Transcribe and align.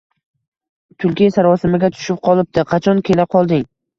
Tulki 1.03 1.27
sarosimaga 1.35 1.91
tushib 1.97 2.19
qolibdi: 2.29 2.65
Qachon 2.75 3.05
kela 3.11 3.29
qolding? 3.37 3.65